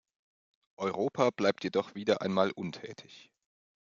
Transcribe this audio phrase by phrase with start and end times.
[0.77, 3.31] Europa bleibt jedoch wieder einmal untätig.